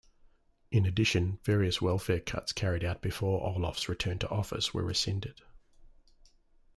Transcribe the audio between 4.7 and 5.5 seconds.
were rescinded.